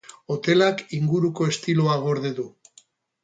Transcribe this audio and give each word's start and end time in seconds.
Hotelak 0.35 0.79
inguruko 0.99 1.47
estiloa 1.51 1.97
gorde 2.07 2.31
du. 2.39 2.47